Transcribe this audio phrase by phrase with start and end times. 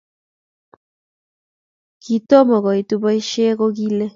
[2.03, 4.05] Kitomo koitu boisie kokile